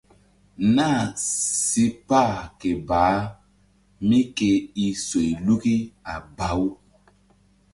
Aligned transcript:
Na 0.75 0.89
si 1.67 1.83
kpah 2.07 2.35
ke 2.59 2.69
baah 2.87 3.23
mí 4.07 4.19
ke 4.37 4.51
i 4.85 4.87
soyluki 5.05 5.75
a 6.13 6.15
baw. 6.37 6.61